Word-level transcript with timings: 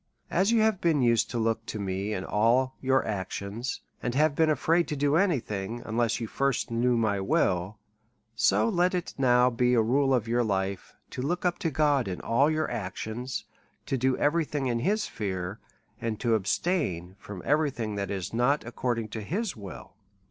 As 0.31 0.51
you 0.51 0.61
have 0.61 0.81
been 0.81 1.03
used 1.03 1.29
to 1.29 1.37
look 1.37 1.63
to 1.67 1.77
me 1.77 2.11
in 2.11 2.25
all 2.25 2.73
your 2.81 3.03
ac 3.05 3.27
tions, 3.29 3.81
and 4.01 4.15
have 4.15 4.35
been, 4.35 4.49
afraid 4.49 4.87
to 4.87 4.95
do 4.95 5.15
any 5.15 5.39
thing, 5.39 5.83
unless 5.85 6.19
you 6.19 6.25
DEVOUT 6.25 6.39
AND 6.39 6.39
HOLY 6.39 6.45
LIFE 6.49 6.55
^41 6.55 6.55
first 6.57 6.71
knew 6.71 6.97
my 6.97 7.19
will; 7.19 7.77
so 8.35 8.67
let 8.67 8.95
it 8.95 9.13
now 9.19 9.51
be 9.51 9.75
a 9.75 9.81
rule 9.83 10.11
of 10.15 10.27
your 10.27 10.43
life, 10.43 10.95
to 11.11 11.21
look 11.21 11.45
up 11.45 11.59
to 11.59 11.69
God 11.69 12.07
in 12.07 12.19
all 12.19 12.49
your 12.49 12.67
actions^ 12.69 13.43
to 13.85 13.95
do 13.95 14.17
every 14.17 14.43
thing 14.43 14.65
in 14.65 14.79
his 14.79 15.05
fear, 15.05 15.59
and 16.01 16.19
to 16.19 16.33
abstain 16.33 17.15
from 17.19 17.43
every 17.45 17.69
thing 17.69 17.93
that 17.93 18.09
is 18.09 18.33
not 18.33 18.65
according 18.65 19.07
to 19.09 19.21
his 19.21 19.55
will. 19.55 19.93